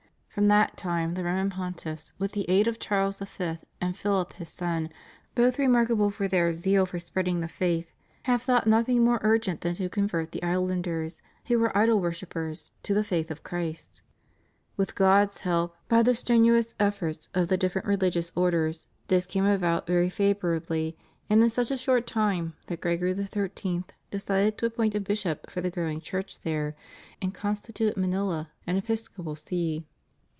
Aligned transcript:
From 0.33 0.47
that 0.47 0.77
time 0.77 1.13
the 1.15 1.25
Roman 1.25 1.49
Pontiffs, 1.49 2.13
with 2.17 2.31
the 2.31 2.49
aid 2.49 2.65
of 2.65 2.79
Charles 2.79 3.19
V. 3.19 3.57
and 3.81 3.97
Philip 3.97 4.31
his 4.31 4.47
son, 4.47 4.89
both 5.35 5.59
remarkable 5.59 6.09
for 6.09 6.29
their 6.29 6.53
zeal 6.53 6.85
for 6.85 6.99
spreading 6.99 7.41
the 7.41 7.49
faith, 7.49 7.91
have 8.23 8.41
thought 8.41 8.65
nothing 8.65 9.03
more 9.03 9.19
urgent 9.23 9.59
than 9.59 9.75
to 9.75 9.89
convert 9.89 10.31
the 10.31 10.41
islanders, 10.41 11.21
who 11.47 11.59
were 11.59 11.77
idol 11.77 11.99
wor 11.99 12.13
shippers, 12.13 12.71
to 12.83 12.93
the 12.93 13.03
faith 13.03 13.29
of 13.29 13.43
Christ. 13.43 14.01
With 14.77 14.95
God's 14.95 15.41
help, 15.41 15.75
by 15.89 16.01
the 16.01 16.15
strenuous 16.15 16.75
efforts 16.79 17.27
of 17.33 17.33
the 17.33 17.39
members 17.39 17.51
of 17.51 17.59
different 17.59 17.87
religious 17.89 18.31
orders, 18.33 18.87
this 19.09 19.25
came 19.25 19.45
about 19.45 19.85
very 19.85 20.09
favorably 20.09 20.95
and 21.29 21.43
in 21.43 21.49
such 21.49 21.71
a 21.71 21.77
short 21.77 22.07
time 22.07 22.55
that 22.67 22.79
Gregory 22.79 23.13
XIII. 23.13 23.83
decided 24.09 24.57
to 24.57 24.65
appoint 24.67 24.95
a 24.95 25.01
bishop 25.01 25.51
for 25.51 25.59
the 25.59 25.69
growing 25.69 25.99
Church 25.99 26.39
there, 26.39 26.73
and 27.21 27.33
constituted 27.33 27.97
Manila 27.99 28.49
an 28.65 28.77
Episcopal 28.77 29.35
See. 29.35 29.85